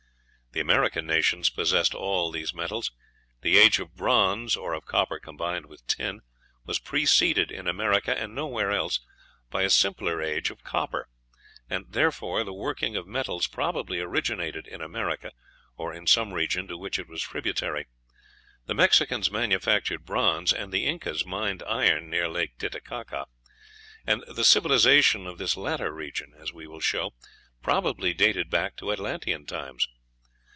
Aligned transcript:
The 0.53 0.59
American 0.59 1.05
nations 1.07 1.49
possessed 1.49 1.95
all 1.95 2.29
these 2.29 2.53
metals. 2.53 2.91
The 3.41 3.57
age 3.57 3.79
of 3.79 3.95
bronze, 3.95 4.57
or 4.57 4.73
of 4.73 4.85
copper 4.85 5.17
combined 5.17 5.67
with 5.67 5.87
tin, 5.87 6.19
was 6.65 6.77
preceded 6.77 7.53
in 7.53 7.69
America, 7.69 8.19
and 8.19 8.35
nowhere 8.35 8.69
else, 8.73 8.99
by 9.49 9.61
a 9.61 9.69
simpler 9.69 10.21
age 10.21 10.49
of 10.49 10.61
copper; 10.61 11.07
and, 11.69 11.85
therefore, 11.93 12.43
the 12.43 12.51
working 12.51 12.97
of 12.97 13.07
metals 13.07 13.47
probably 13.47 14.01
originated 14.01 14.67
in 14.67 14.81
America, 14.81 15.31
or 15.77 15.93
in 15.93 16.05
some 16.05 16.33
region 16.33 16.67
to 16.67 16.77
which 16.77 16.99
it 16.99 17.07
was 17.07 17.21
tributary. 17.21 17.87
The 18.65 18.75
Mexicans 18.75 19.31
manufactured 19.31 20.03
bronze, 20.03 20.51
and 20.51 20.73
the 20.73 20.85
Incas 20.85 21.25
mined 21.25 21.63
iron 21.65 22.09
near 22.09 22.27
Lake 22.27 22.57
Titicaca; 22.59 23.25
and 24.05 24.21
the 24.27 24.43
civilization 24.43 25.27
of 25.27 25.37
this 25.37 25.55
latter 25.55 25.93
region, 25.93 26.33
as 26.37 26.51
we 26.51 26.67
will 26.67 26.81
show, 26.81 27.11
probably 27.61 28.13
dated 28.13 28.49
back 28.49 28.75
to 28.75 28.91
Atlantean 28.91 29.45
times. 29.45 29.87